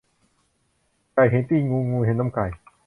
[1.13, 2.45] ไก่เห็นตีนงู งูเห็นนมไก่